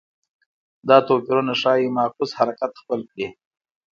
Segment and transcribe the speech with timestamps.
[0.87, 3.27] دا توپیرونه ښايي معکوس حرکت خپل کړي